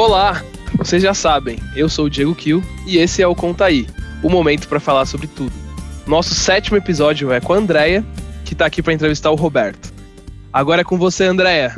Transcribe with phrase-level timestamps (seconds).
[0.00, 0.42] Olá,
[0.78, 3.86] vocês já sabem, eu sou o Diego Kill e esse é o Conta Aí,
[4.22, 5.52] o momento para falar sobre tudo.
[6.06, 8.02] Nosso sétimo episódio é com a Andrea,
[8.42, 9.92] que tá aqui para entrevistar o Roberto.
[10.50, 11.76] Agora é com você, Andrea.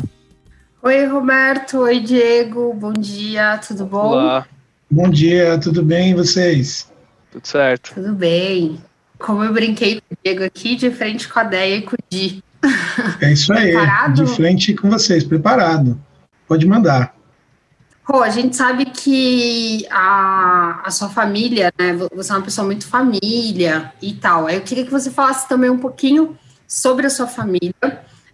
[0.85, 1.79] Oi, Roberto.
[1.79, 2.73] Oi, Diego.
[2.75, 4.11] Bom dia, tudo bom?
[4.13, 4.47] Olá,
[4.89, 6.89] Bom dia, tudo bem e vocês?
[7.33, 7.93] tudo certo?
[7.93, 8.81] Tudo bem.
[9.19, 11.99] Como eu brinquei com o Diego aqui, de frente com a Deia e com o
[12.09, 12.41] Di.
[13.21, 14.25] É isso aí, Preparado?
[14.25, 16.01] de frente com vocês, preparado.
[16.47, 17.21] Pode mandar.
[18.13, 21.97] Rô, a gente sabe que a, a sua família, né?
[22.15, 24.51] Você é uma pessoa muito família e tal.
[24.51, 26.37] Eu queria que você falasse também um pouquinho
[26.69, 27.73] sobre a sua família,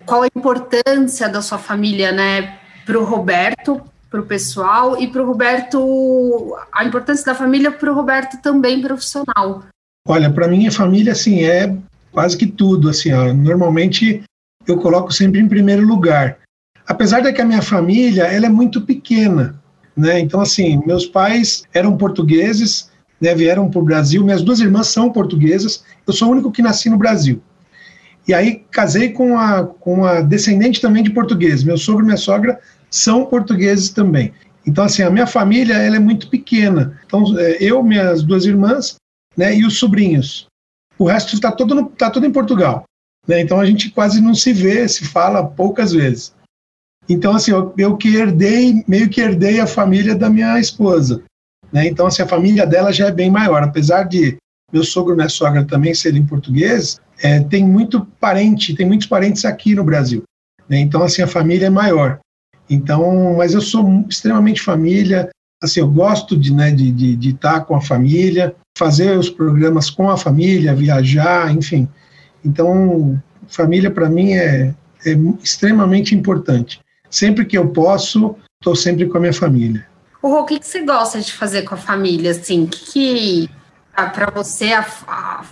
[0.05, 3.81] qual a importância da sua família, né, para o Roberto,
[4.11, 8.83] para o pessoal, e para o Roberto, a importância da família para o Roberto também
[8.83, 9.63] profissional.
[10.09, 11.73] Olha, para mim a família assim é
[12.11, 14.25] quase que tudo, assim, ó, normalmente
[14.67, 16.39] eu coloco sempre em primeiro lugar.
[16.85, 19.55] Apesar de que a minha família, ela é muito pequena,
[19.99, 20.21] né?
[20.21, 22.91] Então assim, meus pais eram portugueses,
[23.21, 26.63] né, vieram para o Brasil, minhas duas irmãs são portuguesas, eu sou o único que
[26.63, 27.43] nasci no Brasil.
[28.27, 31.65] E aí casei com a, com a descendente também de português.
[31.65, 32.61] Meu sogro e minha sogra
[32.91, 34.33] são portugueses também.
[34.67, 37.01] Então, assim, a minha família ela é muito pequena.
[37.07, 38.97] Então, é, eu, minhas duas irmãs,
[39.35, 40.47] né, e os sobrinhos.
[40.99, 42.85] O resto está todo, no- tá todo em Portugal.
[43.27, 43.41] Né?
[43.41, 46.35] Então, a gente quase não se vê, se fala poucas vezes.
[47.09, 51.23] Então, assim, eu, eu que herdei, meio que herdei a família da minha esposa.
[51.73, 51.87] Né?
[51.87, 53.63] Então, assim, a família dela já é bem maior.
[53.63, 54.37] Apesar de
[54.73, 59.45] meu sogro e minha sogra também serem portugueses, é, tem muito parente, tem muitos parentes
[59.45, 60.23] aqui no Brasil.
[60.69, 60.79] né?
[60.79, 62.19] Então, assim, a família é maior.
[62.69, 65.31] Então, mas eu sou extremamente família,
[65.63, 69.89] assim, eu gosto de, né, de, de, de estar com a família, fazer os programas
[69.89, 71.89] com a família, viajar, enfim.
[72.45, 74.75] Então, família para mim é,
[75.07, 76.79] é extremamente importante.
[77.11, 79.87] Sempre que eu posso, estou sempre com a minha família.
[80.21, 82.67] O que, que você gosta de fazer com a família, assim?
[82.67, 83.51] Que, que
[83.95, 84.87] para você, a,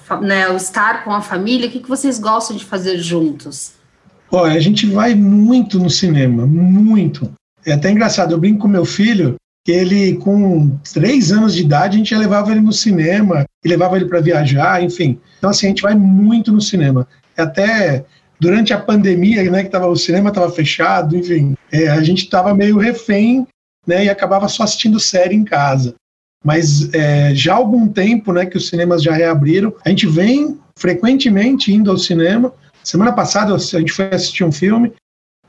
[0.08, 3.72] a, né, o estar com a família, o que, que vocês gostam de fazer juntos?
[4.30, 7.33] Olha, a gente vai muito no cinema, muito.
[7.64, 11.96] É até engraçado, eu brinco com meu filho, que ele, com três anos de idade,
[11.96, 15.18] a gente já levava ele no cinema, e levava ele para viajar, enfim.
[15.39, 17.06] Então, assim, a gente vai muito no cinema.
[17.36, 18.05] Até
[18.39, 22.55] durante a pandemia, né, que tava, o cinema estava fechado, enfim, é, a gente estava
[22.55, 23.47] meio refém,
[23.86, 25.95] né, e acabava só assistindo série em casa.
[26.45, 30.58] Mas é, já há algum tempo, né, que os cinemas já reabriram, a gente vem
[30.77, 32.52] frequentemente indo ao cinema,
[32.86, 34.92] Semana passada a gente foi assistir um filme,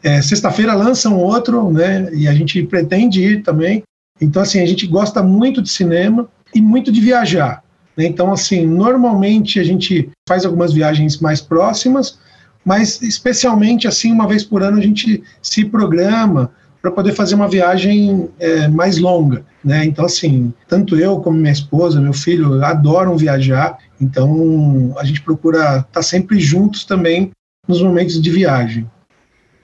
[0.01, 2.11] é, sexta-feira lança um outro, né?
[2.11, 3.83] E a gente pretende ir também.
[4.19, 7.63] Então, assim, a gente gosta muito de cinema e muito de viajar.
[7.95, 8.07] Né?
[8.07, 12.17] Então, assim, normalmente a gente faz algumas viagens mais próximas,
[12.67, 16.51] mas especialmente, assim, uma vez por ano a gente se programa
[16.81, 19.85] para poder fazer uma viagem é, mais longa, né?
[19.85, 25.77] Então, assim, tanto eu como minha esposa, meu filho adoram viajar, então a gente procura
[25.87, 27.31] estar sempre juntos também
[27.65, 28.85] nos momentos de viagem.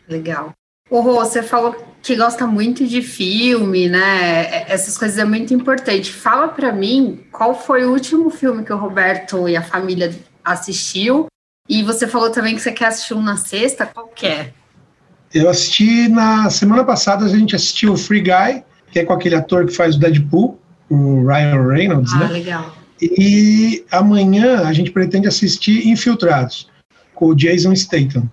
[0.08, 0.54] Legal.
[0.90, 4.64] O Rô, você falou que gosta muito de filme, né?
[4.72, 6.10] Essas coisas é muito importante.
[6.10, 11.28] Fala para mim qual foi o último filme que o Roberto e a família assistiu.
[11.68, 13.86] E você falou também que você quer assistir um na sexta.
[13.86, 14.52] Qual que é?
[15.34, 19.36] Eu assisti na semana passada, a gente assistiu o Free Guy, que é com aquele
[19.36, 20.60] ator que faz o Deadpool,
[20.90, 22.28] o Ryan Reynolds, Ah, né?
[22.28, 22.76] legal.
[23.02, 26.70] E amanhã a gente pretende assistir Infiltrados,
[27.16, 28.30] com o Jason Statham.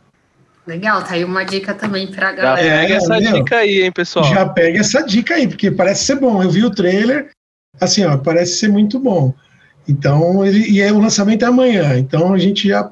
[0.66, 2.60] Legal, tá aí uma dica também pra Já galera.
[2.68, 3.32] É, pega essa meu.
[3.32, 4.24] dica aí, hein, pessoal?
[4.26, 6.42] Já pega essa dica aí, porque parece ser bom.
[6.42, 7.30] Eu vi o trailer,
[7.80, 9.32] assim, ó, parece ser muito bom.
[9.88, 11.98] Então, ele, e é, o lançamento é amanhã.
[11.98, 12.88] Então, a gente já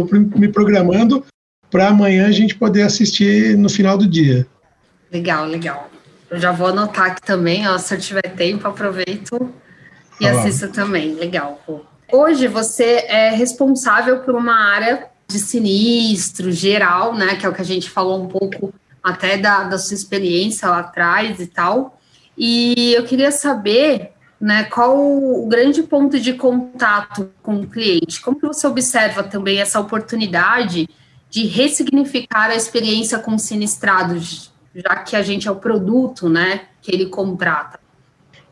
[0.00, 1.24] estou me programando
[1.70, 4.46] para amanhã a gente poder assistir no final do dia.
[5.10, 5.90] Legal, legal.
[6.30, 9.52] Eu já vou anotar aqui também, ó, se eu tiver tempo, aproveito
[10.20, 10.32] e Ah.
[10.40, 11.14] assisto também.
[11.14, 11.60] Legal.
[12.10, 17.36] Hoje você é responsável por uma área de sinistro geral, né?
[17.36, 20.80] Que é o que a gente falou um pouco até da, da sua experiência lá
[20.80, 21.98] atrás e tal.
[22.36, 28.20] E eu queria saber, né, qual o grande ponto de contato com o cliente?
[28.20, 30.88] Como que você observa também essa oportunidade
[31.30, 36.92] de ressignificar a experiência com sinistrados, já que a gente é o produto, né, que
[36.92, 37.78] ele contrata?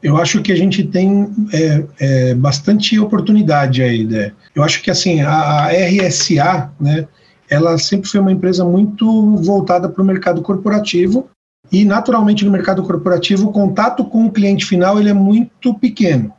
[0.01, 4.33] Eu acho que a gente tem é, é, bastante oportunidade aí, né?
[4.55, 7.07] Eu acho que assim a, a RSA, né?
[7.51, 11.29] Ela sempre foi uma empresa muito voltada para o mercado corporativo
[11.73, 16.33] e naturalmente no mercado corporativo o contato com o cliente final ele é muito pequeno,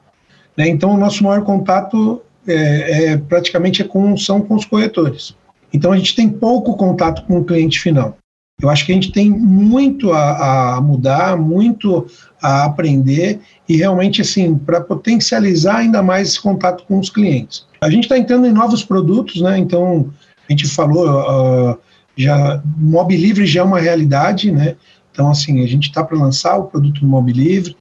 [0.57, 0.67] né?
[0.67, 5.35] Então o nosso maior contato é, é praticamente é com são com os corretores.
[5.73, 8.17] Então a gente tem pouco contato com o cliente final.
[8.61, 12.05] Eu acho que a gente tem muito a, a mudar, muito
[12.41, 17.65] a aprender e realmente assim para potencializar ainda mais esse contato com os clientes.
[17.81, 19.57] A gente está entrando em novos produtos, né?
[19.57, 20.11] Então
[20.47, 21.77] a gente falou uh,
[22.15, 24.75] já Mob Livre já é uma realidade, né?
[25.11, 27.75] Então assim a gente está para lançar o produto Mob Livre.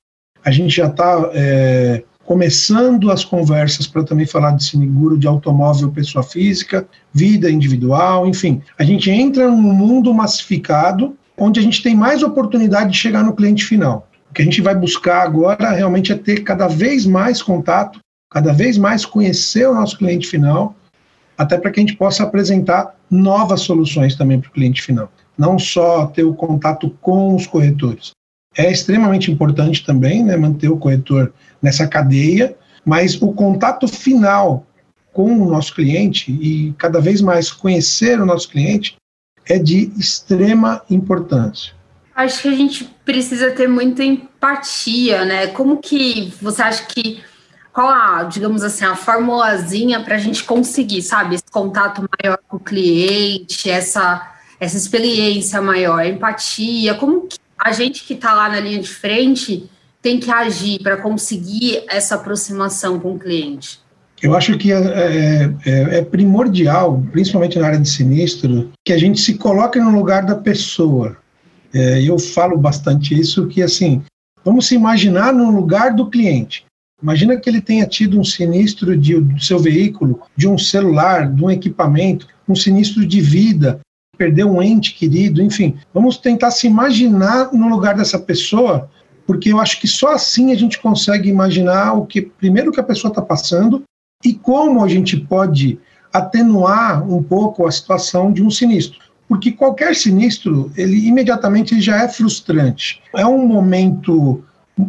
[0.45, 5.91] A gente já está é, começando as conversas para também falar de seguro de automóvel
[5.91, 8.63] pessoa física, vida individual, enfim.
[8.79, 13.35] A gente entra num mundo massificado onde a gente tem mais oportunidade de chegar no
[13.35, 14.07] cliente final.
[14.31, 17.99] O que a gente vai buscar agora realmente é ter cada vez mais contato,
[18.31, 20.75] cada vez mais conhecer o nosso cliente final,
[21.37, 25.11] até para que a gente possa apresentar novas soluções também para o cliente final.
[25.41, 28.11] Não só ter o contato com os corretores.
[28.55, 31.33] É extremamente importante também né, manter o corretor
[31.63, 32.55] nessa cadeia,
[32.85, 34.67] mas o contato final
[35.15, 38.97] com o nosso cliente e cada vez mais conhecer o nosso cliente
[39.49, 41.73] é de extrema importância.
[42.15, 45.47] Acho que a gente precisa ter muita empatia, né?
[45.47, 47.23] Como que você acha que
[47.73, 52.59] qual a, digamos assim, a formulazinha para a gente conseguir, sabe, esse contato maior com
[52.59, 58.61] o cliente, essa essa experiência maior, empatia, como que a gente que está lá na
[58.61, 59.69] linha de frente
[60.03, 63.81] tem que agir para conseguir essa aproximação com o cliente?
[64.23, 68.99] Eu acho que é, é, é, é, primordial, principalmente na área de sinistro, que a
[68.99, 71.17] gente se coloque no lugar da pessoa.
[71.73, 74.03] É, eu falo bastante isso, que assim,
[74.45, 76.67] vamos se imaginar no lugar do cliente.
[77.03, 81.43] Imagina que ele tenha tido um sinistro de, do seu veículo, de um celular, de
[81.43, 83.81] um equipamento, um sinistro de vida,
[84.21, 85.79] perdeu um ente querido, enfim.
[85.95, 88.87] Vamos tentar se imaginar no lugar dessa pessoa
[89.27, 92.83] porque eu acho que só assim a gente consegue imaginar o que primeiro que a
[92.83, 93.85] pessoa está passando
[94.25, 95.79] e como a gente pode
[96.13, 98.99] atenuar um pouco a situação de um sinistro.
[99.29, 103.01] Porque qualquer sinistro, ele imediatamente já é frustrante.
[103.15, 104.43] É um momento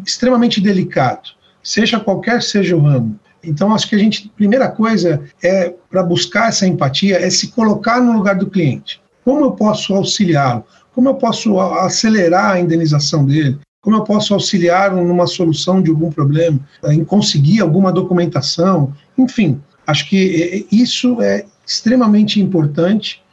[0.06, 1.30] extremamente delicado,
[1.62, 3.20] seja qualquer seja o ramo.
[3.44, 8.02] Então, acho que a gente, primeira coisa é para buscar essa empatia, é se colocar
[8.02, 9.01] no lugar do cliente.
[9.24, 10.66] Como eu posso auxiliá-lo?
[10.94, 13.60] Como eu posso acelerar a indenização dele?
[13.82, 16.60] Como eu posso auxiliar numa solução de algum problema,
[16.90, 23.24] em conseguir alguma documentação, enfim, acho que isso é extremamente importante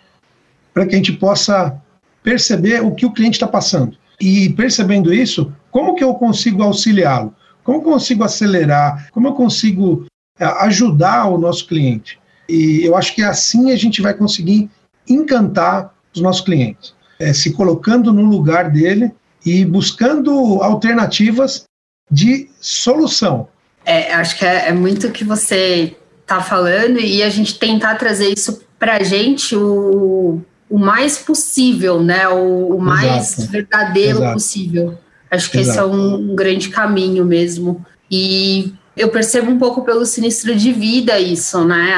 [0.72, 1.76] para que a gente possa
[2.22, 3.96] perceber o que o cliente está passando.
[4.20, 7.34] E percebendo isso, como que eu consigo auxiliá-lo?
[7.62, 9.10] Como eu consigo acelerar?
[9.12, 10.06] Como eu consigo
[10.38, 12.18] ajudar o nosso cliente?
[12.48, 14.70] E eu acho que assim a gente vai conseguir
[15.08, 19.12] encantar os nossos clientes, é, se colocando no lugar dele
[19.44, 21.64] e buscando alternativas
[22.10, 23.48] de solução.
[23.84, 27.94] É, acho que é, é muito o que você está falando e a gente tentar
[27.94, 32.28] trazer isso para a gente o, o mais possível, né?
[32.28, 33.52] O, o mais Exato.
[33.52, 34.32] verdadeiro Exato.
[34.34, 34.98] possível.
[35.30, 35.78] Acho que Exato.
[35.78, 37.84] esse é um, um grande caminho mesmo.
[38.10, 41.94] E eu percebo um pouco pelo sinistro de vida isso, né?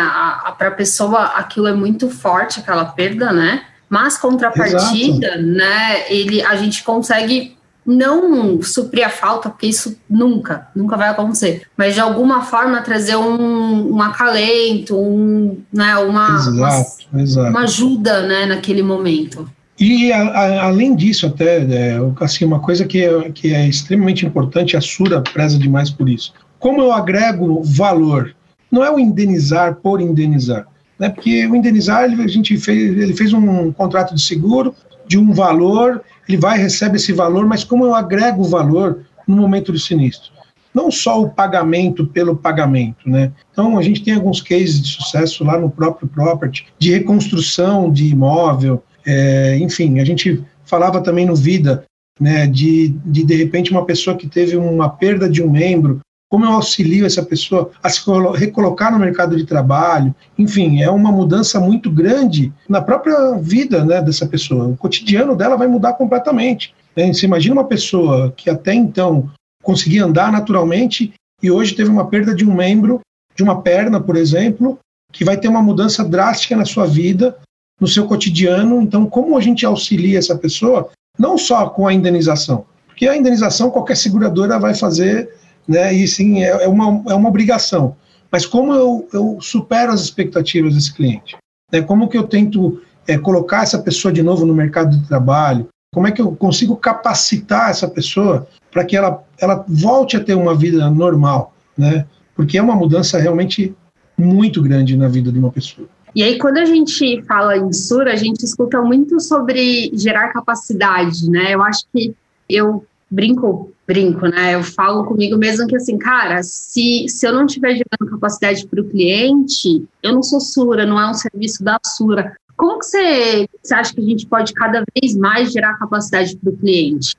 [0.59, 3.63] Para a pessoa aquilo é muito forte, aquela perda, né?
[3.89, 5.43] Mas contrapartida, Exato.
[5.43, 11.63] né, ele, a gente consegue não suprir a falta, porque isso nunca, nunca vai acontecer,
[11.77, 17.51] mas de alguma forma trazer um, um acalento, um, né, uma, exato, uma, exato.
[17.51, 19.51] uma ajuda né, naquele momento.
[19.79, 24.27] E a, a, além disso, até, é, assim, uma coisa que é, que é extremamente
[24.27, 26.35] importante, a Sura preza demais por isso.
[26.61, 28.37] Como eu agrego valor?
[28.71, 30.69] Não é o indenizar por indenizar
[31.01, 31.09] né?
[31.09, 34.75] Porque o indenizar, a gente fez, ele fez um contrato de seguro
[35.09, 39.73] de um valor, ele vai recebe esse valor, mas como eu agrego valor no momento
[39.73, 40.31] do sinistro?
[40.73, 43.33] Não só o pagamento pelo pagamento, né?
[43.51, 48.07] Então a gente tem alguns cases de sucesso lá no próprio property, de reconstrução de
[48.07, 51.85] imóvel, é, enfim, a gente falava também no Vida,
[52.21, 56.01] né, de, de de repente uma pessoa que teve uma perda de um membro
[56.31, 58.01] como eu auxilio essa pessoa a se
[58.37, 64.01] recolocar no mercado de trabalho, enfim, é uma mudança muito grande na própria vida né,
[64.01, 64.69] dessa pessoa.
[64.69, 66.73] O cotidiano dela vai mudar completamente.
[66.97, 67.13] Né?
[67.13, 69.29] Você imagina uma pessoa que até então
[69.61, 73.01] conseguia andar naturalmente e hoje teve uma perda de um membro,
[73.35, 74.79] de uma perna, por exemplo,
[75.13, 77.37] que vai ter uma mudança drástica na sua vida,
[77.81, 78.81] no seu cotidiano.
[78.81, 83.71] Então, como a gente auxilia essa pessoa, não só com a indenização, porque a indenização
[83.71, 85.40] qualquer seguradora vai fazer
[85.71, 85.95] né?
[85.95, 87.95] E sim, é, é, uma, é uma obrigação.
[88.31, 91.37] Mas como eu, eu supero as expectativas desse cliente?
[91.73, 91.81] Né?
[91.81, 95.69] Como que eu tento é, colocar essa pessoa de novo no mercado de trabalho?
[95.95, 100.35] Como é que eu consigo capacitar essa pessoa para que ela, ela volte a ter
[100.35, 102.05] uma vida normal, né?
[102.35, 103.75] Porque é uma mudança realmente
[104.19, 105.89] muito grande na vida de uma pessoa.
[106.15, 111.31] E aí, quando a gente fala em Sura, a gente escuta muito sobre gerar capacidade,
[111.31, 111.55] né?
[111.55, 112.15] Eu acho que
[112.49, 114.55] eu brinco, brinco, né?
[114.55, 118.81] Eu falo comigo mesmo que assim, cara, se, se eu não estiver gerando capacidade para
[118.81, 122.37] o cliente, eu não sou Sura, não é um serviço da Sura.
[122.57, 126.51] Como que você, você acha que a gente pode cada vez mais gerar capacidade para
[126.51, 127.17] o cliente?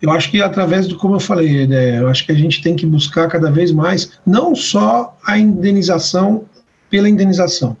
[0.00, 2.76] Eu acho que através do, como eu falei, né, eu acho que a gente tem
[2.76, 6.44] que buscar cada vez mais, não só a indenização
[6.90, 7.76] pela indenização,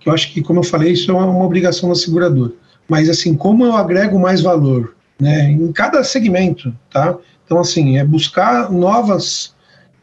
[0.00, 2.52] que eu acho que, como eu falei, isso é uma, uma obrigação da seguradora,
[2.88, 7.16] mas assim, como eu agrego mais valor, né, em cada segmento, tá?
[7.44, 9.54] Então, assim, é buscar novas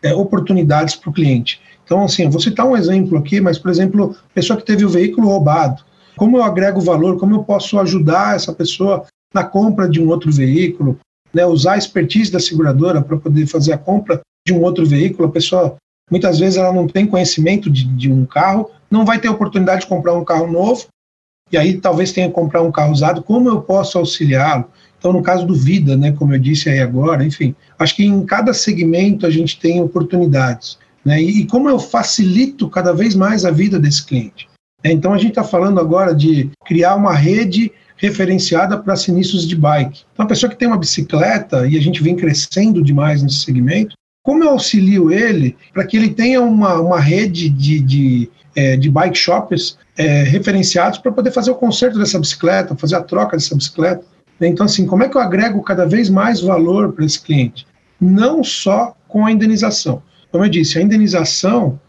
[0.01, 1.61] é, oportunidades para o cliente.
[1.83, 4.89] Então, assim, eu vou citar um exemplo aqui, mas, por exemplo, pessoa que teve o
[4.89, 5.83] veículo roubado,
[6.17, 10.31] como eu agrego valor, como eu posso ajudar essa pessoa na compra de um outro
[10.31, 10.97] veículo,
[11.33, 15.27] né, usar a expertise da seguradora para poder fazer a compra de um outro veículo.
[15.27, 15.75] A pessoa,
[16.09, 19.87] muitas vezes, ela não tem conhecimento de, de um carro, não vai ter oportunidade de
[19.87, 20.87] comprar um carro novo,
[21.51, 23.21] e aí talvez tenha que comprar um carro usado.
[23.21, 24.65] Como eu posso auxiliá-lo?
[25.05, 28.25] Então, no caso do Vida, né, como eu disse aí agora, enfim, acho que em
[28.25, 30.79] cada segmento a gente tem oportunidades.
[31.05, 34.49] Né, e, como eu facilito cada vez mais a vida desse cliente.
[34.83, 39.55] É, então, a gente está falando agora de criar uma rede referenciada para sinistros de
[39.55, 40.05] bike.
[40.11, 43.95] Então, a pessoa que tem uma bicicleta, e a gente vem crescendo demais nesse segmento,
[44.23, 48.89] como eu auxilio ele para que ele tenha uma, uma rede de, de, é, de
[48.89, 53.53] bike shops é, referenciados para poder fazer o conserto dessa bicicleta, fazer a troca dessa
[53.53, 54.14] bicicleta?
[54.39, 57.65] Então, assim, como é que eu agrego cada vez mais valor para esse cliente?
[57.99, 60.03] Não só com a indenização.
[60.31, 61.79] Como eu disse, a indenização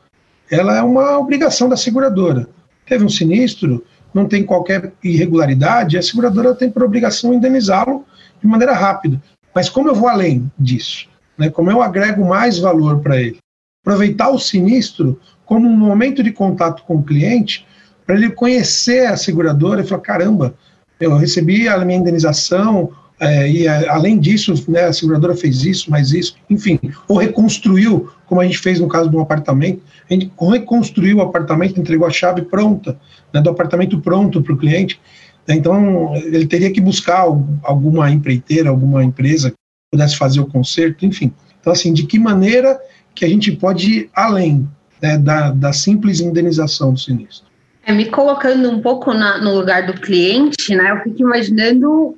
[0.50, 2.48] ela é uma obrigação da seguradora.
[2.86, 3.84] Teve um sinistro,
[4.14, 8.04] não tem qualquer irregularidade, a seguradora tem por obrigação indenizá-lo
[8.40, 9.20] de maneira rápida.
[9.54, 11.08] Mas como eu vou além disso?
[11.36, 11.50] Né?
[11.50, 13.38] Como eu agrego mais valor para ele?
[13.84, 17.66] Aproveitar o sinistro como um momento de contato com o cliente
[18.06, 20.54] para ele conhecer a seguradora e falar: caramba,
[21.00, 25.90] eu recebi a minha indenização, é, e é, além disso, né, a seguradora fez isso,
[25.90, 30.12] mais isso, enfim, ou reconstruiu, como a gente fez no caso de um apartamento, a
[30.12, 32.98] gente reconstruiu o apartamento, entregou a chave pronta,
[33.32, 35.00] né, do apartamento pronto para o cliente.
[35.48, 37.24] Então, ele teria que buscar
[37.62, 39.56] alguma empreiteira, alguma empresa que
[39.92, 41.32] pudesse fazer o conserto, enfim.
[41.60, 42.78] Então, assim, de que maneira
[43.14, 44.68] que a gente pode ir além
[45.00, 47.46] né, da, da simples indenização do sinistro?
[47.86, 50.90] É, me colocando um pouco na, no lugar do cliente, né?
[50.90, 52.16] Eu fico imaginando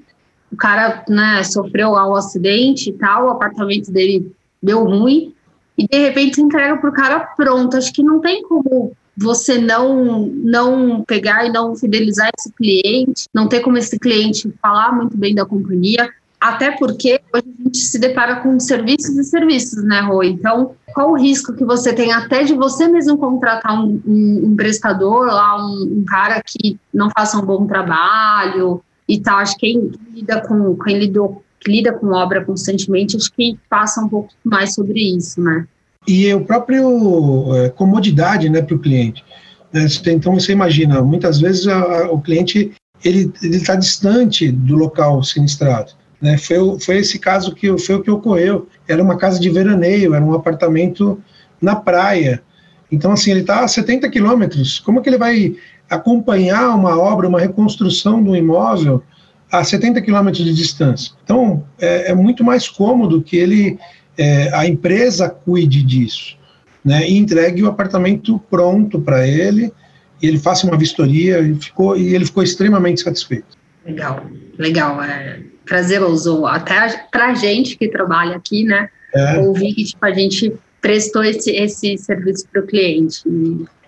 [0.51, 4.33] o cara, né, sofreu lá um acidente e tal, o apartamento dele
[4.63, 5.35] deu ruim,
[5.77, 7.77] e de repente entrega para o cara pronto.
[7.77, 13.47] Acho que não tem como você não não pegar e não fidelizar esse cliente, não
[13.47, 16.09] ter como esse cliente falar muito bem da companhia.
[16.40, 20.23] Até porque hoje a gente se depara com serviços e serviços, né, Rô?
[20.23, 24.57] Então, qual o risco que você tem até de você mesmo contratar um, um, um
[24.57, 29.38] prestador lá, um, um, cara que não faça um bom trabalho e tal?
[29.38, 34.00] Acho que quem, lida com quem lidou, que lida com obra constantemente, acho que passa
[34.00, 35.66] um pouco mais sobre isso, né?
[36.07, 39.25] E o próprio é, comodidade, né, para o cliente.
[39.73, 39.87] Né?
[40.07, 42.73] Então você imagina, muitas vezes a, a, o cliente
[43.04, 45.98] ele está distante do local sinistrado.
[46.21, 46.37] Né?
[46.37, 48.69] Foi, foi esse caso que foi o que ocorreu.
[48.87, 51.23] Era uma casa de veraneio, era um apartamento
[51.61, 52.43] na praia.
[52.91, 54.79] Então, assim, ele está a 70 quilômetros.
[54.81, 55.55] Como que ele vai
[55.89, 59.03] acompanhar uma obra, uma reconstrução do imóvel
[59.51, 61.13] a 70 quilômetros de distância?
[61.25, 63.79] Então, é, é, muito mais cômodo que ele,
[64.17, 66.37] é, a empresa cuide disso,
[66.85, 67.09] né?
[67.09, 69.73] E entregue o apartamento pronto para ele,
[70.21, 73.57] e ele faça uma vistoria, e, ficou, e ele ficou extremamente satisfeito.
[73.87, 74.23] Legal,
[74.59, 75.03] legal.
[75.03, 78.89] É prazeroso até para gente que trabalha aqui, né?
[79.15, 79.39] É.
[79.39, 83.23] Ouvir que tipo, a gente prestou esse, esse serviço para o cliente.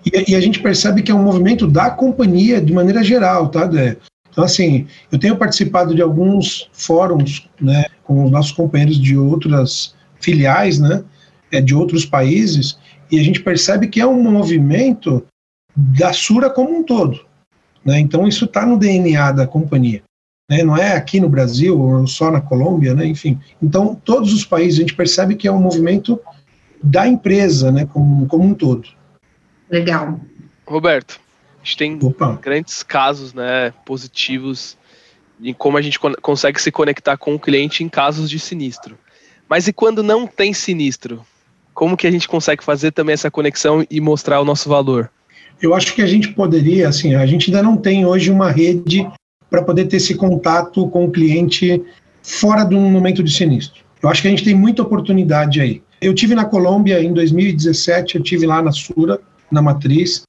[0.05, 3.67] E, e, a gente percebe que é um movimento da companhia de maneira geral, tá,
[3.67, 3.97] Dé?
[4.31, 9.95] Então, assim, eu tenho participado de alguns fóruns, né, com os nossos companheiros de outras
[10.21, 11.03] filiais, né,
[11.53, 12.79] é, de outros países,
[13.11, 15.25] e a gente percebe que é um movimento
[15.77, 17.21] da Sura como um todo.
[17.85, 17.99] Né?
[17.99, 20.03] Então, isso está no DNA da companhia
[20.51, 20.65] né?
[20.65, 23.07] não é aqui no Brasil ou só na Colômbia, né?
[23.07, 23.39] enfim.
[23.63, 26.21] Então, todos os países a gente percebe que é um movimento
[26.83, 28.89] da empresa, né, como, como um todo.
[29.71, 30.19] Legal.
[30.67, 31.21] Roberto,
[31.63, 32.39] a gente tem Opa.
[32.43, 34.77] grandes casos, né, positivos
[35.43, 38.99] em como a gente consegue se conectar com o cliente em casos de sinistro.
[39.49, 41.25] Mas e quando não tem sinistro?
[41.73, 45.11] Como que a gente consegue fazer também essa conexão e mostrar o nosso valor?
[45.63, 49.07] Eu acho que a gente poderia, assim, a gente ainda não tem hoje uma rede
[49.51, 51.83] para poder ter esse contato com o cliente
[52.23, 53.83] fora de um momento de sinistro.
[54.03, 55.83] Eu acho que a gente tem muita oportunidade aí.
[56.01, 60.23] Eu tive na Colômbia em 2017, eu tive lá na Sura, na matriz,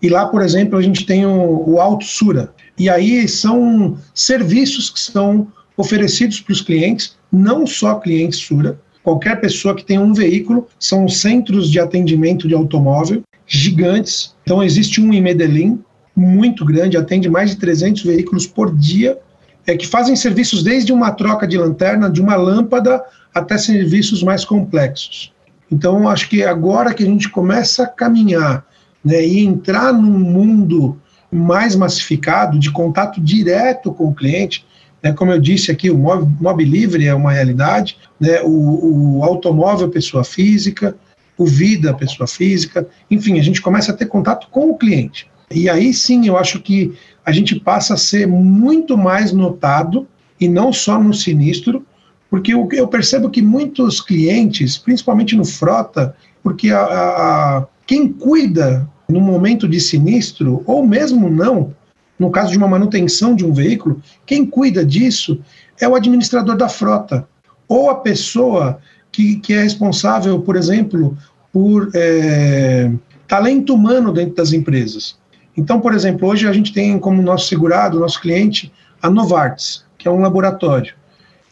[0.00, 2.54] E lá, por exemplo, a gente tem o, o Auto Sura.
[2.78, 9.40] E aí são serviços que são oferecidos para os clientes, não só clientes Sura, qualquer
[9.40, 14.34] pessoa que tenha um veículo, são centros de atendimento de automóvel gigantes.
[14.42, 15.82] Então existe um em Medellín,
[16.18, 19.18] muito grande, atende mais de 300 veículos por dia,
[19.66, 23.02] é, que fazem serviços desde uma troca de lanterna, de uma lâmpada,
[23.34, 25.32] até serviços mais complexos.
[25.70, 28.64] Então, acho que agora que a gente começa a caminhar
[29.04, 30.98] né, e entrar num mundo
[31.30, 34.64] mais massificado, de contato direto com o cliente,
[35.02, 39.88] né, como eu disse aqui, o mob livre é uma realidade, né, o, o automóvel
[39.90, 40.96] pessoa física,
[41.36, 45.30] o vida pessoa física, enfim, a gente começa a ter contato com o cliente.
[45.50, 46.92] E aí sim eu acho que
[47.24, 50.06] a gente passa a ser muito mais notado,
[50.40, 51.84] e não só no sinistro,
[52.30, 59.20] porque eu percebo que muitos clientes, principalmente no frota, porque a, a, quem cuida no
[59.20, 61.74] momento de sinistro, ou mesmo não,
[62.18, 65.40] no caso de uma manutenção de um veículo, quem cuida disso
[65.80, 67.26] é o administrador da frota,
[67.66, 68.78] ou a pessoa
[69.10, 71.16] que, que é responsável, por exemplo,
[71.52, 72.90] por é,
[73.26, 75.16] talento humano dentro das empresas.
[75.58, 78.72] Então, por exemplo, hoje a gente tem como nosso segurado, nosso cliente,
[79.02, 80.94] a Novartis, que é um laboratório.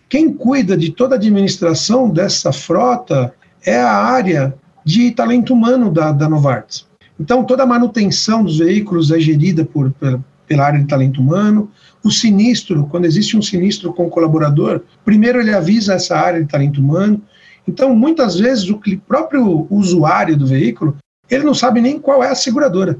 [0.09, 3.35] Quem cuida de toda a administração dessa frota
[3.65, 6.87] é a área de talento humano da, da Novartis.
[7.19, 11.69] Então, toda a manutenção dos veículos é gerida por, pela, pela área de talento humano.
[12.05, 16.49] O sinistro, quando existe um sinistro com o colaborador, primeiro ele avisa essa área de
[16.49, 17.21] talento humano.
[17.67, 20.97] Então, muitas vezes, o próprio usuário do veículo,
[21.29, 22.97] ele não sabe nem qual é a seguradora.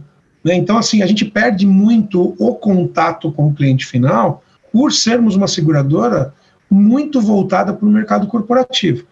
[0.47, 0.55] Né?
[0.55, 5.49] Então, assim, a gente perde muito o contato com o cliente final por sermos uma
[5.49, 6.33] seguradora
[6.71, 9.05] muito voltada para o mercado corporativo.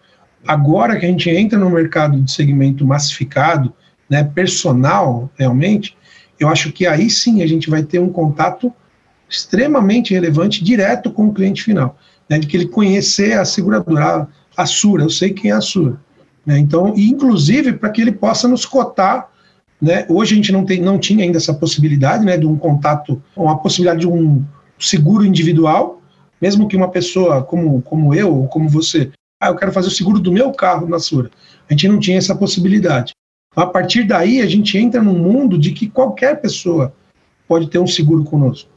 [0.47, 3.73] Agora que a gente entra no mercado de segmento massificado,
[4.09, 5.97] né, personal, realmente,
[6.39, 8.71] eu acho que aí sim a gente vai ter um contato
[9.29, 11.97] extremamente relevante, direto com o cliente final,
[12.29, 15.99] né, de que ele conhecer a seguradora, a, Sura, eu sei quem é a Sura.
[16.45, 19.34] Né, então, e inclusive para que ele possa nos cotar
[19.81, 20.05] né?
[20.09, 23.57] Hoje a gente não, tem, não tinha ainda essa possibilidade né, de um contato, uma
[23.57, 24.43] possibilidade de um
[24.79, 26.01] seguro individual,
[26.41, 29.11] mesmo que uma pessoa como, como eu ou como você,
[29.41, 31.29] ah, eu quero fazer o seguro do meu carro na Sura.
[31.69, 33.13] A gente não tinha essa possibilidade.
[33.55, 36.93] A partir daí, a gente entra num mundo de que qualquer pessoa
[37.47, 38.69] pode ter um seguro conosco.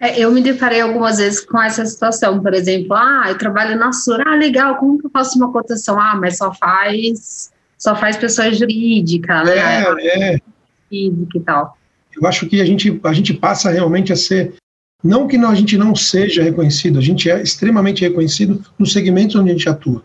[0.00, 3.92] É, eu me deparei algumas vezes com essa situação, por exemplo, ah, eu trabalho na
[3.92, 6.00] Sura, ah, legal, como que eu faço uma cotação?
[6.00, 7.51] Ah, mas só faz,
[7.82, 9.56] só faz pessoa jurídica, né?
[9.58, 10.40] É, é.
[10.88, 11.76] Física e tal.
[12.14, 14.54] Eu acho que a gente, a gente passa realmente a ser
[15.02, 19.50] não que a gente não seja reconhecido, a gente é extremamente reconhecido nos segmentos onde
[19.50, 20.00] a gente atua,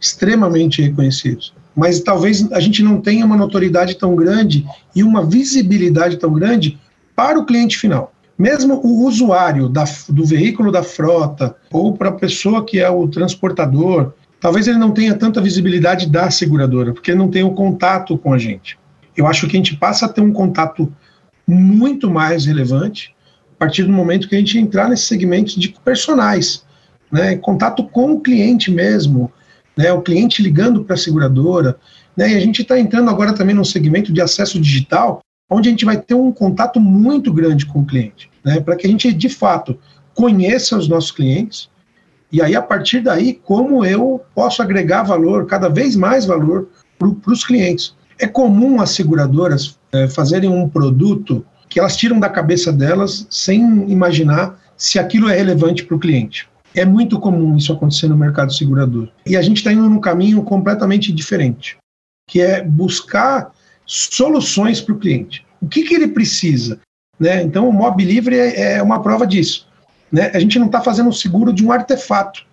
[0.00, 1.54] extremamente reconhecidos.
[1.76, 4.66] Mas talvez a gente não tenha uma notoriedade tão grande
[4.96, 6.80] e uma visibilidade tão grande
[7.14, 8.12] para o cliente final.
[8.36, 13.06] Mesmo o usuário da, do veículo da frota ou para a pessoa que é o
[13.06, 18.32] transportador, talvez ele não tenha tanta visibilidade da seguradora, porque não tem o contato com
[18.32, 18.78] a gente.
[19.16, 20.92] Eu acho que a gente passa a ter um contato
[21.46, 23.14] muito mais relevante
[23.60, 26.64] partir do momento que a gente entrar nesse segmento de personais,
[27.12, 29.30] né, contato com o cliente mesmo,
[29.76, 31.78] né, o cliente ligando para a seguradora,
[32.16, 35.72] né, e a gente está entrando agora também num segmento de acesso digital, onde a
[35.72, 39.12] gente vai ter um contato muito grande com o cliente, né, para que a gente
[39.12, 39.78] de fato
[40.14, 41.68] conheça os nossos clientes,
[42.32, 47.32] e aí a partir daí como eu posso agregar valor, cada vez mais valor para
[47.32, 47.94] os clientes.
[48.18, 53.90] É comum as seguradoras é, fazerem um produto que elas tiram da cabeça delas sem
[53.90, 56.48] imaginar se aquilo é relevante para o cliente.
[56.74, 59.08] É muito comum isso acontecer no mercado segurador.
[59.26, 61.76] E a gente está indo num caminho completamente diferente,
[62.28, 63.52] que é buscar
[63.86, 65.44] soluções para o cliente.
[65.60, 66.78] O que, que ele precisa?
[67.18, 67.42] Né?
[67.42, 69.68] Então, o Mob Livre é, é uma prova disso.
[70.10, 70.30] Né?
[70.34, 72.44] A gente não está fazendo o seguro de um artefato,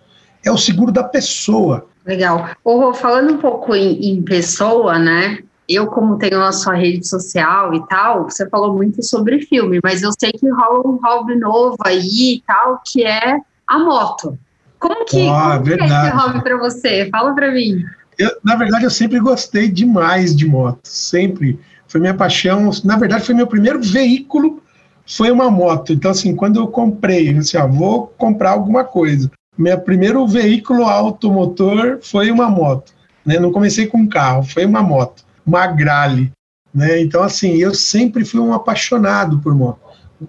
[0.44, 1.86] é o seguro da pessoa.
[2.06, 2.48] Legal.
[2.64, 5.38] Oh, falando um pouco em, em pessoa, né?
[5.68, 10.02] eu, como tenho a sua rede social e tal, você falou muito sobre filme, mas
[10.02, 14.38] eu sei que rola um hobby novo aí e tal, que é a moto.
[14.78, 17.08] Como que, ah, como que é esse hobby para você?
[17.10, 17.84] Fala para mim.
[18.18, 21.60] Eu, na verdade, eu sempre gostei demais de moto, sempre.
[21.86, 22.70] Foi minha paixão.
[22.82, 24.62] Na verdade, foi meu primeiro veículo,
[25.08, 25.92] foi uma moto.
[25.92, 29.30] Então, assim, quando eu comprei, eu assim, ó, vou comprar alguma coisa.
[29.56, 32.92] Meu primeiro veículo automotor foi uma moto.
[33.24, 33.40] Né?
[33.40, 35.24] Não comecei com um carro, foi uma moto.
[35.44, 36.30] Magrale.
[36.72, 37.00] Né?
[37.00, 39.80] Então, assim, eu sempre fui um apaixonado por moto.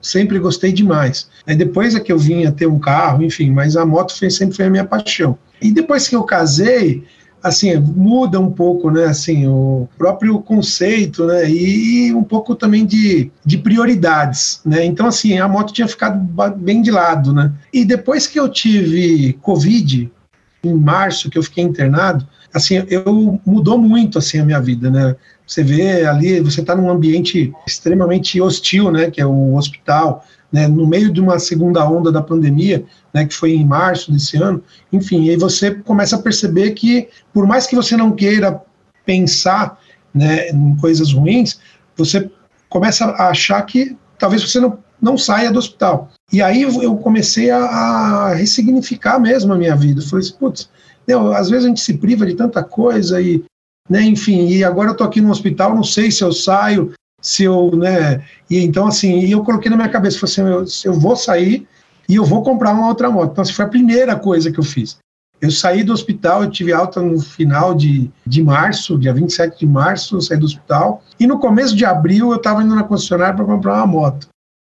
[0.01, 1.29] Sempre gostei demais.
[1.45, 4.29] Aí depois é que eu vim a ter um carro, enfim, mas a moto foi,
[4.29, 5.37] sempre foi a minha paixão.
[5.61, 7.03] E depois que eu casei,
[7.41, 13.31] assim, muda um pouco, né, assim, o próprio conceito, né, e um pouco também de,
[13.45, 16.19] de prioridades, né, então, assim, a moto tinha ficado
[16.57, 20.11] bem de lado, né, e depois que eu tive Covid,
[20.63, 25.15] em março, que eu fiquei internado, assim, eu mudou muito, assim, a minha vida, né,
[25.45, 30.67] você vê ali, você está num ambiente extremamente hostil, né, que é o hospital, né,
[30.67, 32.83] no meio de uma segunda onda da pandemia,
[33.13, 37.45] né, que foi em março desse ano, enfim, aí você começa a perceber que, por
[37.45, 38.61] mais que você não queira
[39.05, 39.79] pensar
[40.13, 41.59] né, em coisas ruins,
[41.95, 42.29] você
[42.69, 46.11] começa a achar que talvez você não, não saia do hospital.
[46.31, 50.01] E aí eu comecei a, a ressignificar mesmo a minha vida.
[50.01, 50.69] Eu falei assim, putz,
[51.13, 53.43] às vezes a gente se priva de tanta coisa e,
[53.89, 57.43] né, enfim, e agora eu tô aqui no hospital, não sei se eu saio, se
[57.43, 61.15] eu, né, e então assim, eu coloquei na minha cabeça, falei assim, eu, eu vou
[61.15, 61.67] sair
[62.07, 63.31] e eu vou comprar uma outra moto.
[63.31, 64.97] Então, essa foi a primeira coisa que eu fiz.
[65.39, 69.67] Eu saí do hospital, eu tive alta no final de, de março, dia 27 de
[69.67, 73.35] março, eu saí do hospital, e no começo de abril eu estava indo na concessionária
[73.35, 74.27] para comprar uma moto.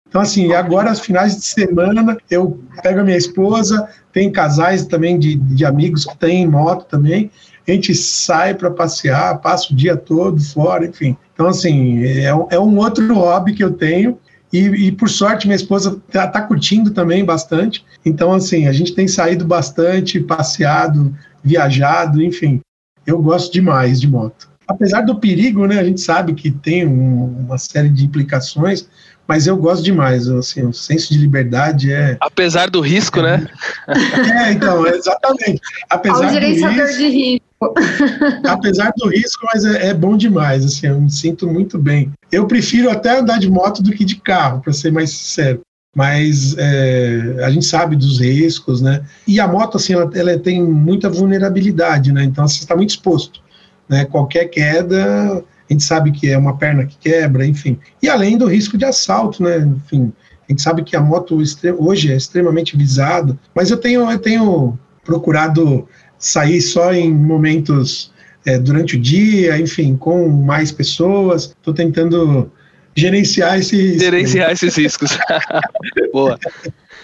[0.09, 5.19] Então, assim, agora, as finais de semana, eu pego a minha esposa, tem casais também
[5.19, 7.29] de, de amigos que têm moto também,
[7.67, 11.15] a gente sai para passear, passa o dia todo fora, enfim.
[11.33, 14.17] Então, assim, é, é um outro hobby que eu tenho,
[14.51, 17.85] e, e, por sorte, minha esposa está tá curtindo também bastante.
[18.03, 22.59] Então, assim, a gente tem saído bastante, passeado, viajado, enfim.
[23.05, 24.49] Eu gosto demais de moto.
[24.67, 25.79] Apesar do perigo, né?
[25.79, 28.87] A gente sabe que tem um, uma série de implicações,
[29.29, 30.27] mas eu gosto demais.
[30.27, 32.17] Assim, o senso de liberdade é.
[32.19, 33.47] Apesar do risco, é, né?
[34.47, 35.61] É, então, exatamente.
[35.87, 37.45] Apesar Ao gerenciador risco, de risco.
[38.49, 42.11] Apesar do risco, mas é, é, bom demais, assim, eu me sinto muito bem.
[42.31, 45.61] Eu prefiro até andar de moto do que de carro, para ser mais sincero.
[45.95, 49.03] Mas é, a gente sabe dos riscos, né?
[49.27, 52.23] E a moto, assim, ela, ela tem muita vulnerabilidade, né?
[52.23, 53.41] Então, você está muito exposto.
[53.87, 54.05] Né?
[54.05, 57.77] Qualquer queda, a gente sabe que é uma perna que quebra, enfim.
[58.01, 59.59] E além do risco de assalto, né?
[59.59, 60.11] Enfim,
[60.47, 61.37] a gente sabe que a moto
[61.77, 68.11] hoje é extremamente visada, mas eu tenho, eu tenho procurado sair só em momentos
[68.45, 71.43] é, durante o dia, enfim, com mais pessoas.
[71.43, 72.51] Estou tentando
[72.95, 75.17] gerenciar esses gerenciar esses riscos.
[76.11, 76.39] Boa.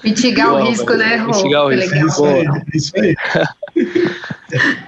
[0.04, 1.28] Mitigar Boa, o risco, né, Rô?
[1.28, 1.96] Mitigar o risco.
[1.96, 3.16] Isso aí, isso aí.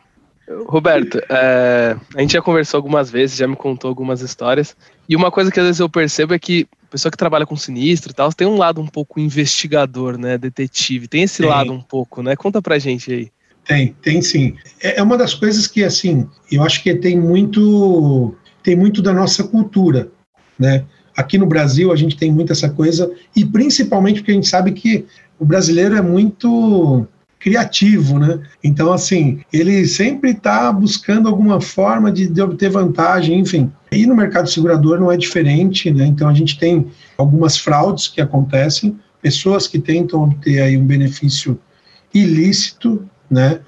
[0.65, 4.75] Roberto, é, a gente já conversou algumas vezes, já me contou algumas histórias,
[5.07, 7.55] e uma coisa que às vezes eu percebo é que a pessoa que trabalha com
[7.55, 11.49] sinistro e tal, tem um lado um pouco investigador, né, detetive, tem esse tem.
[11.49, 12.35] lado um pouco, né?
[12.35, 13.31] Conta pra gente aí.
[13.65, 14.55] Tem, tem sim.
[14.81, 19.11] É, é uma das coisas que, assim, eu acho que tem muito, tem muito da
[19.11, 20.09] nossa cultura,
[20.57, 20.85] né?
[21.15, 24.71] Aqui no Brasil a gente tem muito essa coisa, e principalmente porque a gente sabe
[24.71, 25.05] que
[25.37, 27.05] o brasileiro é muito
[27.39, 28.39] criativo, né?
[28.63, 33.71] Então, assim, ele sempre está buscando alguma forma de, de, obter vantagem, enfim.
[33.91, 36.05] E no mercado segurador não é diferente, né?
[36.05, 41.59] Então, a gente tem algumas fraudes que acontecem, pessoas que tentam obter aí um benefício
[42.13, 43.59] ilícito né,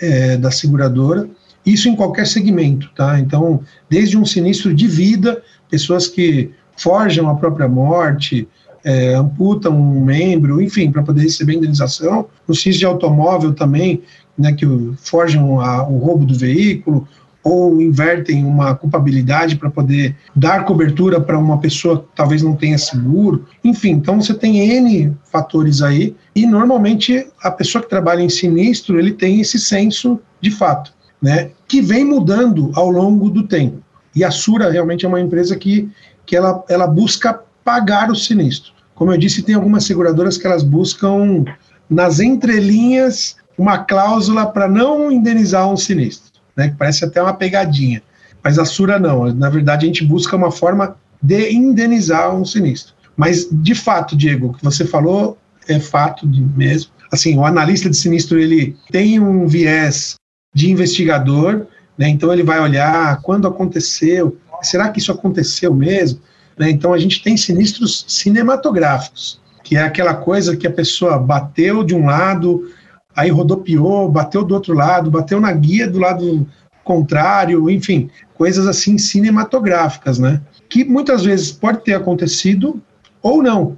[0.00, 1.28] é, da seguradora,
[1.66, 3.18] isso em qualquer segmento, tá?
[3.20, 3.60] Então,
[3.90, 8.48] desde um sinistro de vida, pessoas que forjam a própria morte,
[8.84, 14.02] é, amputam um membro, enfim, para poder receber indenização, no sinistro de automóvel também,
[14.36, 14.66] né, que
[14.98, 17.06] forjam a, o roubo do veículo,
[17.42, 22.76] ou invertem uma culpabilidade para poder dar cobertura para uma pessoa que talvez não tenha
[22.76, 23.46] seguro.
[23.64, 28.98] Enfim, então você tem N fatores aí, e normalmente a pessoa que trabalha em sinistro,
[28.98, 33.82] ele tem esse senso de fato, né, que vem mudando ao longo do tempo.
[34.14, 35.88] E a Sura realmente é uma empresa que,
[36.26, 38.72] que ela, ela busca pagar o sinistro.
[38.94, 41.44] Como eu disse, tem algumas seguradoras que elas buscam
[41.90, 48.02] nas entrelinhas uma cláusula para não indenizar um sinistro né, que parece até uma pegadinha.
[48.42, 52.94] Mas a Sura não, na verdade a gente busca uma forma de indenizar um sinistro.
[53.14, 55.36] Mas, de fato, Diego, o que você falou
[55.68, 56.90] é fato mesmo.
[57.12, 60.14] Assim, o analista de sinistro, ele tem um viés
[60.54, 61.66] de investigador,
[61.98, 66.20] né, então ele vai olhar quando aconteceu, será que isso aconteceu mesmo?
[66.58, 71.84] Né, então a gente tem sinistros cinematográficos, que é aquela coisa que a pessoa bateu
[71.84, 72.70] de um lado,
[73.14, 76.46] aí rodopiou, bateu do outro lado, bateu na guia do lado
[76.82, 80.40] contrário, enfim, coisas assim cinematográficas, né?
[80.68, 82.82] Que muitas vezes pode ter acontecido
[83.22, 83.76] ou não,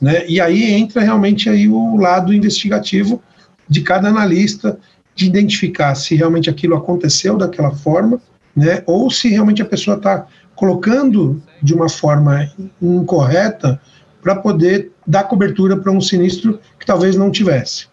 [0.00, 0.24] né?
[0.28, 3.20] E aí entra realmente aí o lado investigativo
[3.68, 4.78] de cada analista
[5.14, 8.20] de identificar se realmente aquilo aconteceu daquela forma,
[8.54, 8.82] né?
[8.86, 10.26] Ou se realmente a pessoa está
[10.62, 12.48] colocando de uma forma
[12.80, 13.80] incorreta
[14.22, 17.88] para poder dar cobertura para um sinistro que talvez não tivesse.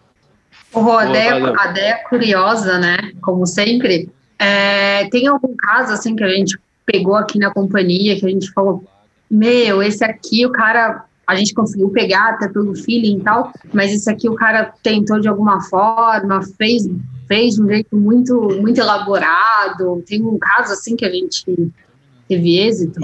[0.72, 2.96] O a ideia, ideia curiosa, né?
[3.20, 6.56] Como sempre, É, tem algum caso assim que a gente
[6.86, 8.84] pegou aqui na companhia que a gente falou,
[9.28, 13.92] meu, esse aqui o cara a gente conseguiu pegar até pelo feeling e tal, mas
[13.92, 16.88] esse aqui o cara tentou de alguma forma, fez
[17.26, 20.02] fez de um jeito muito muito elaborado.
[20.06, 21.72] Tem um caso assim que a gente
[22.30, 23.00] teve êxito.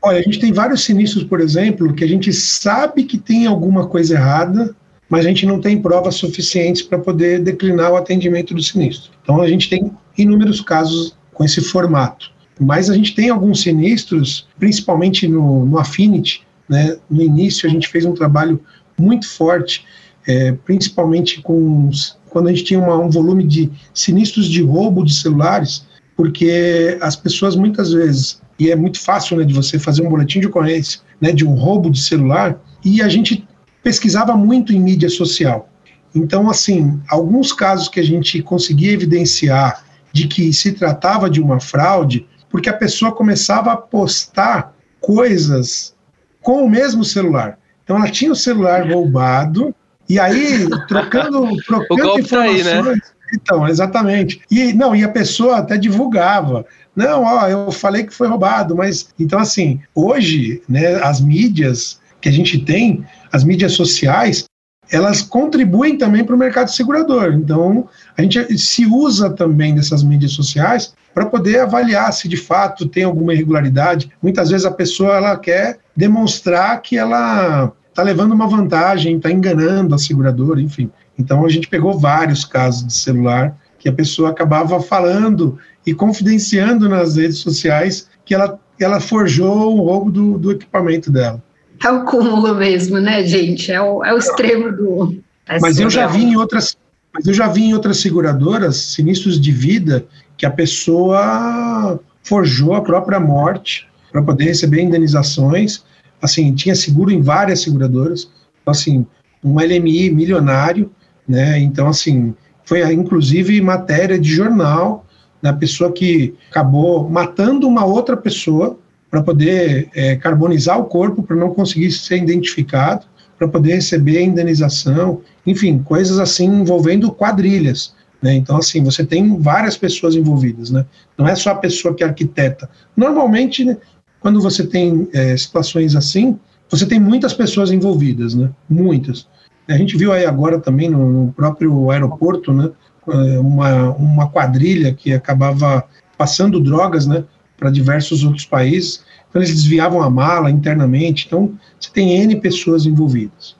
[0.00, 3.88] Olha, a gente tem vários sinistros, por exemplo, que a gente sabe que tem alguma
[3.88, 4.74] coisa errada,
[5.08, 9.10] mas a gente não tem provas suficientes para poder declinar o atendimento do sinistro.
[9.22, 12.30] Então a gente tem inúmeros casos com esse formato.
[12.60, 16.96] Mas a gente tem alguns sinistros, principalmente no, no Affinity, né?
[17.10, 18.60] No início a gente fez um trabalho
[18.98, 19.84] muito forte,
[20.26, 21.90] é, principalmente com
[22.28, 25.86] quando a gente tinha uma, um volume de sinistros de roubo de celulares,
[26.18, 30.40] porque as pessoas muitas vezes e é muito fácil né, de você fazer um boletim
[30.40, 33.46] de ocorrência né, de um roubo de celular, e a gente
[33.82, 35.68] pesquisava muito em mídia social.
[36.12, 41.60] Então, assim, alguns casos que a gente conseguia evidenciar de que se tratava de uma
[41.60, 45.94] fraude, porque a pessoa começava a postar coisas
[46.42, 47.58] com o mesmo celular.
[47.84, 49.72] Então, ela tinha o celular roubado,
[50.08, 52.28] e aí, trocando, trocando informações.
[52.28, 53.00] Tá aí, né?
[53.32, 54.40] Então, exatamente.
[54.50, 56.64] E não, e a pessoa até divulgava.
[56.94, 62.28] Não, ó, eu falei que foi roubado, mas então assim, hoje, né, as mídias que
[62.28, 64.44] a gente tem, as mídias sociais,
[64.90, 67.34] elas contribuem também para o mercado segurador.
[67.34, 72.86] Então, a gente se usa também dessas mídias sociais para poder avaliar se de fato
[72.86, 74.10] tem alguma irregularidade.
[74.22, 79.94] Muitas vezes a pessoa ela quer demonstrar que ela está levando uma vantagem, está enganando
[79.94, 80.90] a seguradora, enfim.
[81.18, 86.88] Então, a gente pegou vários casos de celular que a pessoa acabava falando e confidenciando
[86.88, 91.42] nas redes sociais que ela, ela forjou o roubo do, do equipamento dela.
[91.82, 93.70] É o cúmulo mesmo, né, gente?
[93.70, 95.22] É o, é o extremo do.
[95.46, 96.76] É mas eu já vi em outras,
[97.14, 100.04] mas eu já vi em outras seguradoras sinistros de vida
[100.36, 105.84] que a pessoa forjou a própria morte para poder receber indenizações.
[106.20, 108.30] Assim, tinha seguro em várias seguradoras.
[108.60, 109.06] Então, assim,
[109.42, 110.90] um LMI milionário,
[111.28, 111.58] né?
[111.58, 115.04] Então, assim, foi inclusive matéria de jornal
[115.40, 118.78] da pessoa que acabou matando uma outra pessoa
[119.10, 123.06] para poder é, carbonizar o corpo para não conseguir ser identificado,
[123.38, 127.94] para poder receber a indenização, enfim, coisas assim envolvendo quadrilhas.
[128.20, 128.34] Né?
[128.34, 130.84] Então, assim, você tem várias pessoas envolvidas, né?
[131.16, 132.68] não é só a pessoa que é arquiteta.
[132.96, 133.76] Normalmente, né,
[134.20, 136.38] quando você tem é, situações assim,
[136.68, 138.50] você tem muitas pessoas envolvidas, né?
[138.68, 139.26] muitas.
[139.68, 142.70] A gente viu aí agora também no, próprio aeroporto, né?
[143.06, 145.84] Eh, uma, uma quadrilha que acabava
[146.16, 147.24] passando drogas né,
[147.56, 149.04] para diversos outros países.
[149.28, 151.26] Então, eles desviavam a mala internamente.
[151.26, 153.56] Então, você tem N pessoas envolvidas.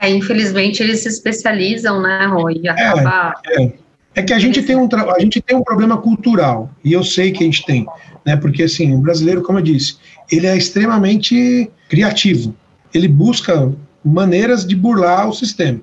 [0.00, 2.60] É, infelizmente, eles se especializam, né, Roy?
[2.62, 3.34] E acaba...
[3.46, 3.72] É, é.
[4.16, 7.32] é que a gente, tem um a gente tem um problema cultural, e eu sei
[7.32, 7.84] que a gente tem,
[8.24, 9.96] né, porque, assim, o brasileiro, como eu disse,
[10.30, 12.54] ele é extremamente criativo.
[12.94, 13.72] Ele busca
[14.04, 15.80] maneiras de burlar o sistema.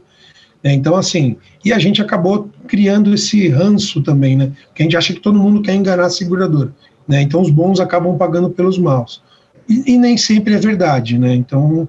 [0.64, 4.52] É, então, assim, e a gente acabou criando esse ranço também, né?
[4.74, 6.74] Que a gente acha que todo mundo quer enganar a seguradora.
[7.08, 7.22] Né?
[7.22, 9.22] Então, os bons acabam pagando pelos maus.
[9.70, 11.36] E, e nem sempre é verdade, né?
[11.36, 11.88] Então,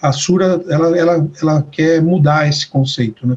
[0.00, 3.36] a Sura, ela, ela, ela quer mudar esse conceito, né?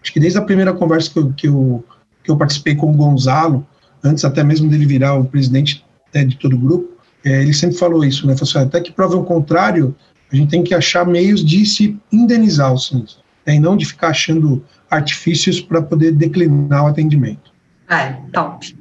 [0.00, 1.84] Acho que desde a primeira conversa que eu, que eu,
[2.22, 3.66] que eu participei com o Gonzalo,
[4.02, 7.76] antes até mesmo dele virar o presidente né, de todo o grupo, é, ele sempre
[7.76, 8.36] falou isso, né?
[8.36, 9.94] Falou assim, até que prove o contrário,
[10.30, 13.86] a gente tem que achar meios de se indenizar os sinistros né, e não de
[13.86, 17.52] ficar achando artifícios para poder declinar o atendimento.
[17.88, 18.76] É, top.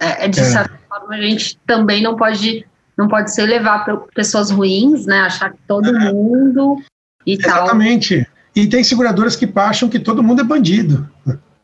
[0.00, 0.44] É, é de é.
[0.44, 5.20] certa forma, a gente também não pode não pode ser levar para pessoas ruins, né?
[5.20, 6.12] Achar que todo é.
[6.12, 6.82] mundo
[7.26, 7.44] e Exatamente.
[7.44, 7.64] tal.
[7.64, 8.26] Exatamente.
[8.54, 11.08] E tem seguradoras que acham que todo mundo é bandido.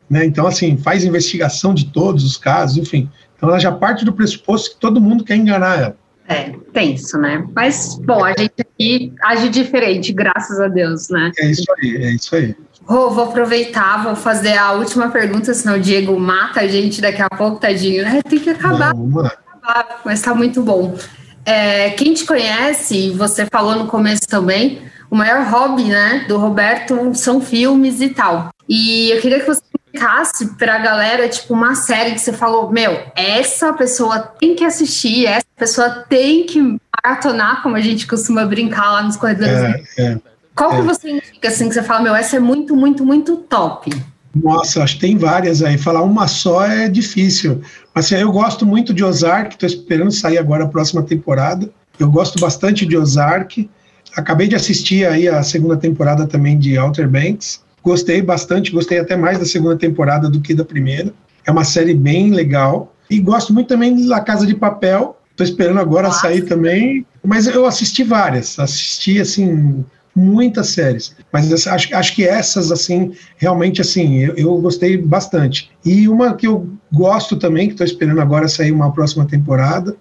[0.09, 0.25] Né?
[0.25, 3.11] Então, assim, faz investigação de todos os casos, enfim.
[3.37, 5.97] Então, ela já parte do pressuposto que todo mundo quer enganar ela.
[6.29, 7.47] É, tenso, né?
[7.55, 11.31] Mas, bom, a gente aqui age diferente, graças a Deus, né?
[11.39, 12.57] É isso aí, é isso aí.
[12.85, 17.23] Rô, vou aproveitar, vou fazer a última pergunta, senão o Diego mata a gente daqui
[17.23, 18.07] a pouco, tadinho.
[18.07, 18.93] É, tem que acabar.
[18.93, 19.33] Vamos lá.
[19.63, 20.97] Acabar, mas tá muito bom.
[21.45, 27.15] É, quem te conhece, você falou no começo também, o maior hobby, né, do Roberto
[27.15, 28.51] são filmes e tal.
[28.69, 29.63] E eu queria que você
[29.97, 35.27] indicasse pra galera, tipo, uma série que você falou, meu, essa pessoa tem que assistir,
[35.27, 39.87] essa pessoa tem que maratonar, como a gente costuma brincar lá nos corredores.
[39.99, 40.19] É, é,
[40.55, 40.77] Qual é.
[40.77, 43.91] que você indica, assim, que você fala, meu, essa é muito, muito, muito top?
[44.35, 45.79] Nossa, acho que tem várias aí.
[45.79, 47.63] Falar uma só é difícil.
[47.95, 51.71] Assim, eu gosto muito de Ozark, estou esperando sair agora a próxima temporada.
[51.99, 53.71] Eu gosto bastante de Ozark.
[54.15, 57.65] Acabei de assistir aí a segunda temporada também de Outer Banks.
[57.87, 61.15] Gostei bastante, gostei até mais da segunda temporada do que da primeira.
[61.47, 62.93] É uma série bem legal.
[63.09, 65.17] E gosto muito também de La Casa de Papel.
[65.31, 66.23] Estou esperando agora Nossa.
[66.23, 67.07] sair também.
[67.23, 68.59] Mas eu assisti várias.
[68.59, 69.85] Assisti, assim,
[70.17, 71.15] muitas séries.
[71.33, 75.71] Mas acho, acho que essas, assim, realmente, assim, eu, eu gostei bastante.
[75.85, 79.95] E uma que eu gosto também, que estou esperando agora sair uma próxima temporada,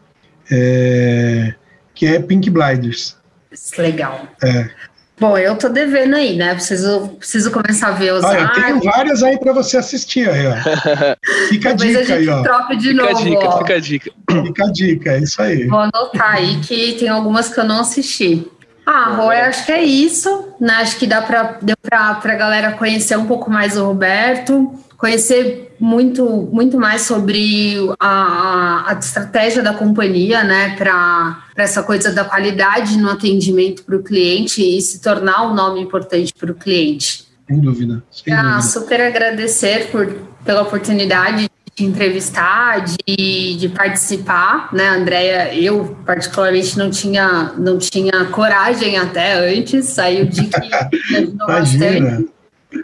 [0.50, 1.54] é,
[1.94, 3.16] que é Pink Blinders.
[3.78, 4.28] Legal.
[4.44, 4.72] É.
[5.18, 6.54] Bom, eu tô devendo aí, né?
[6.54, 10.46] Preciso, preciso começar a ver os Olha, eu tenho várias aí para você assistir aí,
[10.46, 10.56] ó.
[11.48, 12.44] Fica a dica a aí, ó.
[12.44, 13.58] Troca de fica novo, a dica, ó.
[13.60, 14.12] fica a dica.
[14.30, 15.68] Fica a dica, é isso aí.
[15.68, 18.46] Vou anotar aí que tem algumas que eu não assisti.
[18.86, 20.74] Ah, Rô, eu acho que é isso, né?
[20.76, 21.60] Acho que dá para
[21.92, 28.94] a galera conhecer um pouco mais o Roberto, conhecer muito, muito mais sobre a, a
[28.94, 30.76] estratégia da companhia, né?
[30.76, 35.82] Para essa coisa da qualidade no atendimento para o cliente e se tornar um nome
[35.82, 37.26] importante para o cliente.
[37.48, 38.04] Sem dúvida.
[38.12, 38.62] Sem ah, dúvida.
[38.62, 40.08] super agradecer por,
[40.44, 45.54] pela oportunidade de entrevistar, de, de participar, né, Andréia?
[45.54, 50.74] Eu, particularmente, não tinha, não tinha coragem até antes, saiu de que
[51.18, 52.30] ajudou bastante.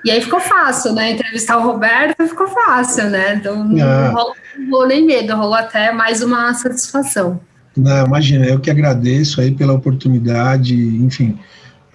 [0.05, 1.11] E aí ficou fácil, né?
[1.11, 3.35] Entrevistar o Roberto ficou fácil, né?
[3.35, 4.09] Então não, Ah.
[4.09, 7.39] rolou, não rolou nem medo, rolou até mais uma satisfação.
[7.75, 11.39] Não, imagina, eu que agradeço aí pela oportunidade, enfim,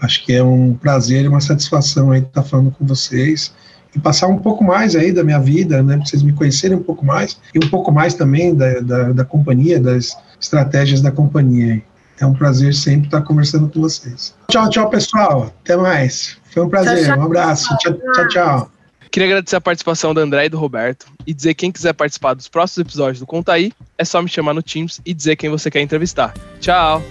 [0.01, 3.53] acho que é um prazer e uma satisfação aí estar falando com vocês
[3.97, 6.83] e passar um pouco mais aí da minha vida, né, para vocês me conhecerem um
[6.83, 11.83] pouco mais e um pouco mais também da, da, da companhia, das estratégias da companhia.
[12.21, 14.35] É um prazer sempre estar conversando com vocês.
[14.49, 15.53] Tchau, tchau, pessoal.
[15.65, 16.37] Até mais.
[16.51, 17.05] Foi um prazer.
[17.05, 17.19] Tchau, tchau.
[17.19, 17.77] Um abraço.
[17.79, 18.71] Tchau, tchau, tchau.
[19.11, 22.35] Queria agradecer a participação da André e do Roberto e dizer que quem quiser participar
[22.35, 25.49] dos próximos episódios do Conta Aí, é só me chamar no Teams e dizer quem
[25.49, 26.35] você quer entrevistar.
[26.61, 27.03] Tchau!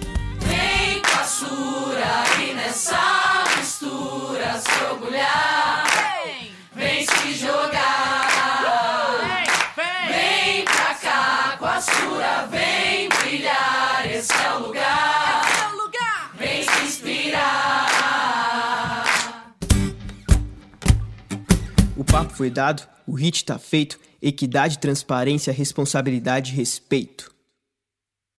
[22.36, 23.98] Foi dado, o hit tá feito.
[24.20, 27.34] Equidade, transparência, responsabilidade e respeito.